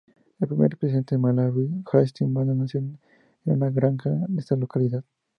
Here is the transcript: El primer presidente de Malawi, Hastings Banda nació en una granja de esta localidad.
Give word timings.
El 0.39 0.47
primer 0.47 0.75
presidente 0.77 1.13
de 1.13 1.19
Malawi, 1.19 1.83
Hastings 1.93 2.33
Banda 2.33 2.55
nació 2.55 2.79
en 2.79 2.97
una 3.45 3.69
granja 3.69 4.09
de 4.09 4.39
esta 4.39 4.55
localidad. 4.55 5.03